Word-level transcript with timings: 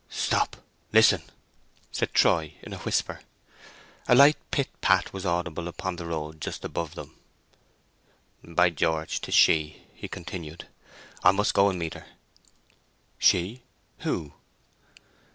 "Stop, 0.09 0.57
listen!" 0.91 1.21
said 1.91 2.11
Troy 2.11 2.55
in 2.63 2.73
a 2.73 2.79
whisper. 2.79 3.19
A 4.07 4.15
light 4.15 4.35
pit 4.49 4.67
pat 4.81 5.13
was 5.13 5.27
audible 5.27 5.67
upon 5.67 5.97
the 5.97 6.07
road 6.07 6.41
just 6.41 6.65
above 6.65 6.95
them. 6.95 7.17
"By 8.43 8.71
George—'tis 8.71 9.35
she," 9.35 9.83
he 9.93 10.07
continued. 10.07 10.67
"I 11.23 11.29
must 11.29 11.53
go 11.53 11.65
on 11.65 11.73
and 11.73 11.79
meet 11.81 11.93
her." 11.93 12.07
"She—who?" 13.19 14.33